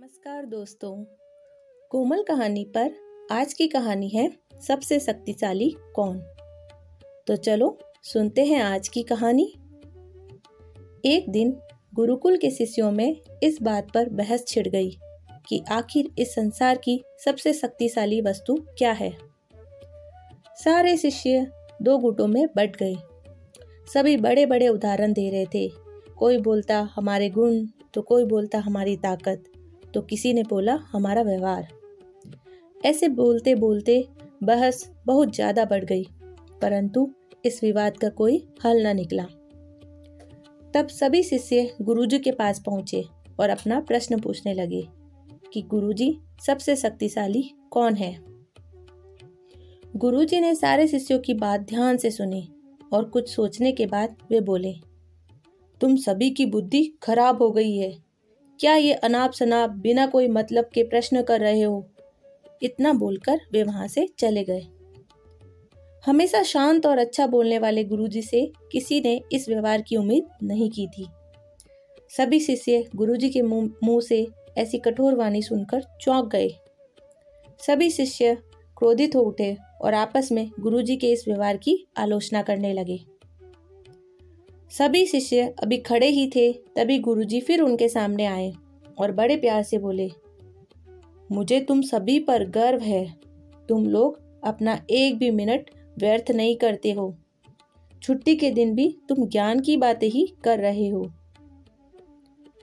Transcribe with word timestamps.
नमस्कार 0.00 0.46
दोस्तों। 0.46 1.04
कोमल 1.90 2.22
कहानी 2.22 2.64
पर 2.64 2.94
आज 3.32 3.52
की 3.52 3.68
कहानी 3.68 4.08
है, 4.08 4.32
सबसे 4.68 5.00
शक्तिशाली 5.00 5.76
कौन? 5.94 6.18
तो 7.26 7.36
चलो, 7.36 7.78
सुनते 8.02 8.44
हैं 8.44 8.60
आज 8.60 8.88
की 8.88 9.02
कहानी। 9.02 9.54
एक 11.04 11.24
दिन 11.28 11.60
गुरुकुल 11.94 12.36
के 12.36 12.50
शिष्यों 12.50 12.92
में 12.92 13.20
इस 13.42 13.62
बात 13.62 13.92
पर 13.94 14.08
बहस 14.08 14.44
छिड़ 14.46 14.68
गई 14.68 14.90
कि 15.48 15.64
आखिर 15.70 16.10
इस 16.18 16.34
संसार 16.34 16.78
की 16.78 17.04
सबसे 17.24 17.52
शक्तिशाली 17.52 18.20
वस्तु 18.20 18.54
क्या 18.78 18.92
है। 18.92 19.18
सारे 20.56 20.96
शिष्य 20.96 21.52
दो 21.82 21.98
गुटों 21.98 22.26
में 22.26 22.46
बट 22.46 22.76
गए। 22.76 22.96
सभी 23.94 24.16
बड़े 24.16 24.46
बड़े 24.46 24.68
उदाहरण 24.68 25.12
दे 25.12 25.30
रहे 25.30 25.46
थे। 25.46 25.68
कोई 26.18 26.38
बोलता, 26.38 26.88
हमारे 26.94 27.30
गुण 27.30 27.66
तो 27.94 28.02
कोई 28.02 28.24
बोलता, 28.24 28.58
हमारी 28.58 28.96
ताकत। 28.96 29.42
तो 29.94 30.00
किसी 30.00 30.32
ने 30.32 30.42
बोला, 30.42 30.74
हमारा 30.92 31.22
व्यवहार. 31.22 31.68
ऐसे 32.80 33.08
बोलते 33.10 33.54
बोलते 33.54 34.04
बहस 34.42 34.90
बहुत 35.06 35.34
ज़्यादा 35.34 35.64
बढ़ 35.64 35.84
गई, 35.84 36.04
परंतु 36.62 37.08
इस 37.44 37.62
विवाद 37.62 37.96
का 37.96 38.08
कोई 38.10 38.36
हल 38.64 38.86
न 38.86 38.94
निकला। 38.96 39.26
तब 40.74 40.88
सभी 40.90 41.22
शिष्य 41.22 41.70
गुरुजी 41.82 42.18
के 42.18 42.32
पास 42.32 42.62
पहुँचे 42.66 43.04
और 43.40 43.50
अपना 43.50 43.80
प्रश्न 43.80 44.18
पूछने 44.20 44.54
लगे 44.54 44.82
कि 45.52 45.62
गुरुजी, 45.62 46.16
सबसे 46.46 46.76
शक्तिशाली 46.76 47.42
कौन 47.70 47.94
है? 47.94 48.14
गुरुजी 49.94 50.40
ने 50.40 50.54
सारे 50.54 50.86
शिष्यों 50.88 51.18
की 51.18 51.34
बात 51.34 51.60
ध्यान 51.60 51.96
से 51.96 52.10
सुनी 52.10 52.48
और 52.92 53.04
कुछ 53.04 53.28
सोचने 53.28 53.72
के 53.72 53.86
बाद 53.86 54.16
वे 54.30 54.40
बोले, 54.40 54.72
तुम 55.80 55.96
सभी 55.96 56.30
की 56.30 56.46
बुद्धि 56.46 56.82
खराब 57.02 57.42
हो 57.42 57.50
गई 57.50 57.76
है। 57.76 57.90
क्या 58.60 58.74
ये 58.74 58.92
अनाप 58.92 59.32
शनाप 59.32 59.70
बिना 59.70 60.06
कोई 60.06 60.28
मतलब 60.28 60.64
के 60.64 60.82
प्रश्न 60.82 61.22
कर 61.22 61.40
रहे 61.40 61.62
हो? 61.62 61.86
इतना 62.62 62.92
बोलकर 62.92 63.40
वे 63.52 63.62
वहाँ 63.62 63.88
से 63.88 64.08
चले 64.18 64.44
गए। 64.44 64.66
हमेशा 66.06 66.42
शांत 66.42 66.86
और 66.86 66.98
अच्छा 66.98 67.26
बोलने 67.26 67.58
वाले 67.58 67.84
गुरुजी 67.84 68.22
से 68.22 68.52
किसी 68.72 69.00
ने 69.00 69.20
इस 69.32 69.48
व्यवहार 69.48 69.82
की 69.82 69.96
उम्मीद 69.96 70.26
नहीं 70.42 70.70
की 70.70 70.86
थी। 70.86 71.06
सभी 72.10 72.40
शिष्य 72.40 72.84
गुरुजी 72.96 73.30
के 73.30 73.42
मुँह 73.42 74.00
से 74.00 74.28
ऐसी 74.58 74.78
कठोर 74.78 75.14
वाणी 75.14 75.42
सुनकर 75.42 75.82
चौंक 76.00 76.32
गए। 76.32 76.50
सभी 77.66 77.90
शिष्य 77.90 78.34
क्रोधित 78.78 79.16
हो 79.16 79.20
उठे 79.20 79.56
और 79.80 79.94
आपस 79.94 80.28
में 80.32 80.50
गुरुजी 80.60 80.96
के 80.96 81.12
इस 81.12 81.24
व्यवहार 81.28 81.56
की 81.56 81.86
आलोचना 81.96 82.42
करने 82.42 82.72
लगे। 82.72 83.00
सभी 84.70 85.04
शिष्य 85.06 85.54
अभी 85.62 85.76
खड़े 85.76 86.06
ही 86.06 86.30
थे, 86.36 86.52
तभी 86.52 86.98
गुरुजी 86.98 87.40
फिर 87.40 87.60
उनके 87.60 87.88
सामने 87.88 88.24
आए 88.24 88.52
और 88.98 89.12
बड़े 89.12 89.36
प्यार 89.36 89.62
से 89.62 89.78
बोले, 89.78 90.10
मुझे 91.32 91.60
तुम 91.60 91.82
सभी 91.82 92.18
पर 92.20 92.44
गर्व 92.44 92.80
है। 92.80 93.04
तुम 93.68 93.86
लोग 93.86 94.18
अपना 94.44 94.80
एक 94.90 95.18
भी 95.18 95.30
मिनट 95.30 95.70
व्यर्थ 95.98 96.30
नहीं 96.30 96.56
करते 96.56 96.92
हो। 96.92 97.14
छुट्टी 98.02 98.36
के 98.36 98.50
दिन 98.50 98.74
भी 98.74 98.88
तुम 99.08 99.26
ज्ञान 99.26 99.60
की 99.60 99.76
बातें 99.76 100.08
ही 100.08 100.26
कर 100.44 100.58
रहे 100.58 100.88
हो। 100.88 101.10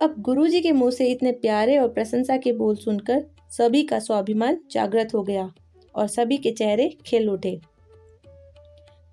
अब 0.00 0.14
गुरुजी 0.18 0.60
के 0.60 0.72
मुँह 0.72 0.90
से 0.90 1.10
इतने 1.10 1.32
प्यारे 1.32 1.78
और 1.78 1.88
प्रशंसा 1.88 2.36
के 2.36 2.52
बोल 2.52 2.76
सुनकर 2.76 3.24
सभी 3.50 3.82
का 3.82 3.98
स्वाभिमान 3.98 4.58
जागृत 4.70 5.14
हो 5.14 5.22
गया 5.22 5.52
और 5.94 6.06
सभी 6.06 6.36
के 6.36 6.50
चेहरे 6.50 6.88
खिल 7.06 7.30
उठे। 7.30 7.58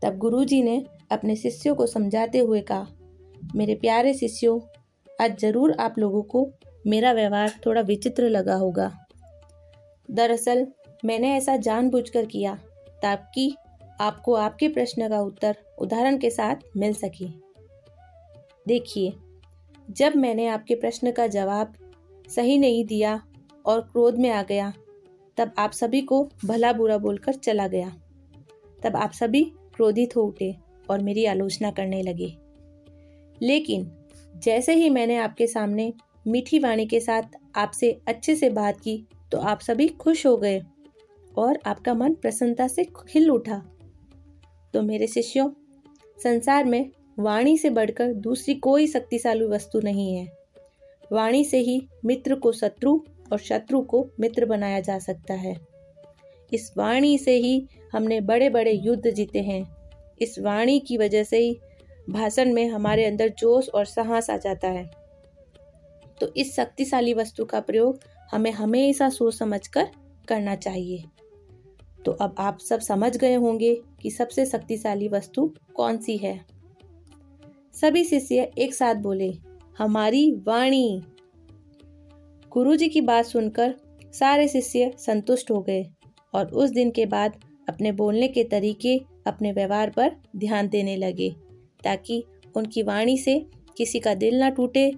तब 0.01 0.17
गुरुजी 0.17 0.61
ने 0.63 0.83
अपने 1.11 1.35
शिष्यों 1.35 1.75
को 1.75 1.85
समझाते 1.85 2.39
हुए 2.39 2.61
कहा, 2.61 2.87
मेरे 3.55 3.75
प्यारे 3.75 4.13
शिष्यों, 4.13 4.59
आज 5.21 5.39
ज़रूर 5.39 5.71
आप 5.71 5.95
लोगों 5.99 6.21
को 6.21 6.49
मेरा 6.87 7.11
व्यवहार 7.11 7.51
थोड़ा 7.65 7.81
विचित्र 7.81 8.29
लगा 8.29 8.55
होगा। 8.55 9.05
दरअसल, 10.11 10.67
मैंने 11.05 11.33
ऐसा 11.33 11.57
जानबूझकर 11.57 12.25
किया 12.25 12.55
ताकि 13.01 13.55
आपको 14.01 14.33
आपके 14.33 14.67
प्रश्न 14.67 15.09
का 15.09 15.21
उत्तर 15.21 15.57
उदाहरण 15.79 16.17
के 16.17 16.29
साथ 16.29 16.55
मिल 16.77 16.93
सके। 16.93 17.25
देखिए, 18.67 19.13
जब 19.89 20.15
मैंने 20.15 20.47
आपके 20.47 20.75
प्रश्न 20.75 21.11
का 21.11 21.27
जवाब 21.27 21.73
सही 22.27 22.57
नहीं 22.57 22.85
दिया 22.85 23.23
और 23.65 23.81
क्रोध 23.81 24.17
में 24.17 24.29
आ 24.29 24.43
गया, 24.43 24.73
तब 25.37 25.51
आप 25.57 25.71
सभी 25.71 26.01
को 26.01 26.29
भला 26.45 26.73
बुरा 26.73 26.97
बोलकर 26.97 27.33
चला 27.33 27.67
गया। 27.67 27.95
तब 28.83 28.95
आप 28.95 29.11
सभी 29.11 29.43
क्रोधित 29.75 30.15
हो 30.15 30.21
उठे। 30.21 30.55
और 30.89 30.99
मेरी 30.99 31.25
आलोचना 31.25 31.71
करने 31.71 32.01
लगे। 32.01 32.37
लेकिन 33.41 33.91
जैसे 34.35 34.73
ही 34.73 34.89
मैंने 34.89 35.17
आपके 35.17 35.47
सामने 35.47 35.93
मीठी 36.27 36.59
वाणी 36.59 36.85
के 36.85 36.99
साथ 36.99 37.21
आपसे 37.55 38.01
अच्छे 38.07 38.35
से 38.35 38.49
बात 38.49 38.79
की 38.79 39.07
तो 39.31 39.37
आप 39.37 39.59
सभी 39.59 39.87
खुश 39.87 40.25
हो 40.25 40.37
गए 40.37 40.61
और 41.37 41.59
आपका 41.65 41.93
मन 41.93 42.13
प्रसन्नता 42.13 42.67
से 42.67 42.83
खिल 42.83 43.31
उठा। 43.31 43.63
तो 44.73 44.81
मेरे 44.81 45.07
शिष्यों, 45.07 45.49
संसार 46.23 46.65
में 46.65 46.91
वाणी 47.19 47.57
से 47.57 47.69
बढ़कर 47.69 48.13
दूसरी 48.13 48.55
कोई 48.55 48.87
शक्तिशाली 48.87 49.45
वस्तु 49.45 49.81
नहीं 49.81 50.15
है। 50.15 50.27
वाणी 51.11 51.43
से 51.45 51.57
ही 51.57 51.87
मित्र 52.05 52.35
को 52.35 52.51
शत्रु 52.51 52.99
और 53.31 53.37
शत्रु 53.37 53.81
को 53.81 54.09
मित्र 54.19 54.45
बनाया 54.45 54.79
जा 54.79 54.99
सकता 54.99 55.33
है। 55.33 55.55
इस 56.53 56.73
वाणी 56.77 57.17
से 57.17 57.37
ही 57.37 57.67
हमने 57.93 58.21
बड़े 58.21 58.49
बड़े 58.49 58.71
युद्ध 58.71 59.09
जीते 59.11 59.39
हैं। 59.39 59.80
इस 60.21 60.39
वाणी 60.39 60.79
की 60.79 60.97
वजह 60.97 61.23
से 61.23 61.37
ही 61.37 61.59
भाषण 62.09 62.53
में 62.53 62.69
हमारे 62.69 63.05
अंदर 63.05 63.29
जोश 63.29 63.69
और 63.69 63.85
साहस 63.85 64.29
आ 64.29 64.37
जाता 64.37 64.67
है। 64.67 64.91
तो 66.19 66.33
इस 66.37 66.55
शक्तिशाली 66.55 67.13
वस्तु 67.13 67.45
का 67.45 67.59
प्रयोग 67.59 67.99
हमें 68.31 68.51
हमेशा 68.51 69.09
सोच 69.09 69.35
समझ 69.35 69.67
कर 69.67 69.87
करना 70.27 70.55
चाहिए। 70.55 71.03
तो 72.05 72.11
अब 72.11 72.35
आप 72.37 72.59
सब 72.59 72.79
समझ 72.79 73.17
गए 73.17 73.33
होंगे 73.33 73.81
कि 74.01 74.11
सबसे 74.11 74.45
शक्तिशाली 74.45 75.07
वस्तु 75.07 75.53
कौन 75.75 75.97
सी 75.97 76.17
है। 76.17 76.45
सभी 77.81 78.03
शिष्य 78.03 78.51
एक 78.57 78.73
साथ 78.73 78.95
बोले, 78.95 79.33
हमारी 79.77 80.31
वाणी। 80.31 81.01
गुरुजी 82.51 82.89
की 82.89 83.01
बात 83.01 83.25
सुनकर 83.25 83.75
सारे 84.13 84.47
शिष्य 84.47 84.91
संतुष्ट 84.97 85.51
हो 85.51 85.61
गए 85.61 85.85
और 86.33 86.45
उस 86.45 86.69
दिन 86.69 86.91
के 86.91 87.05
बाद 87.05 87.39
अपने 87.69 87.91
बोलने 87.91 88.27
के 88.27 88.43
तरीके 88.43 89.01
अपने 89.27 89.51
व्यवहार 89.51 89.89
पर 89.89 90.15
ध्यान 90.37 90.67
देने 90.67 90.95
लगे, 90.95 91.35
ताकि 91.83 92.23
उनकी 92.55 92.83
वाणी 92.83 93.17
से 93.17 93.45
किसी 93.77 93.99
का 93.99 94.13
दिल 94.13 94.39
ना 94.39 94.49
टूटे, 94.49 94.93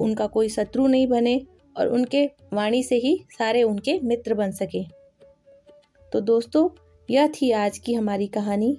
उनका 0.00 0.26
कोई 0.26 0.48
शत्रु 0.48 0.86
नहीं 0.86 1.06
बने 1.06 1.46
और 1.76 1.88
उनके 1.88 2.30
वाणी 2.52 2.82
से 2.82 2.96
ही 2.96 3.24
सारे 3.38 3.62
उनके 3.62 4.00
मित्र 4.00 4.34
बन 4.34 4.50
सके। 4.50 4.84
तो 6.12 6.20
दोस्तों, 6.20 6.68
यह 7.10 7.28
थी 7.28 7.50
आज 7.50 7.78
की 7.78 7.94
हमारी 7.94 8.26
कहानी। 8.26 8.78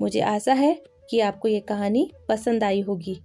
मुझे 0.00 0.20
आशा 0.20 0.52
है 0.52 0.82
कि 1.10 1.20
आपको 1.20 1.48
ये 1.48 1.60
कहानी 1.60 2.10
पसंद 2.28 2.64
आई 2.64 2.80
होगी। 2.80 3.20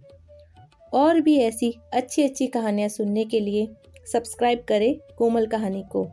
और 0.93 1.21
भी 1.21 1.37
ऐसी 1.37 1.77
अच्छी 1.93 2.23
अच्छी 2.23 2.47
कहानियाँ 2.47 2.89
सुनने 2.89 3.25
के 3.25 3.39
लिए 3.39 3.67
सब्सक्राइब 4.13 4.65
करें 4.67 5.15
कोमल 5.17 5.47
कहानी 5.47 5.83
को। 5.91 6.07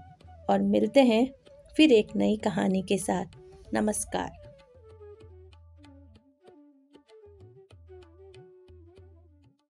और 0.51 0.63
मिलते 0.63 1.01
हैं 1.01 1.31
फिर 1.77 1.93
एक 1.93 2.17
नई 2.17 2.37
कहानी 2.37 2.83
के 2.83 2.99
साथ। 2.99 3.25
नमस्कार। 3.75 4.44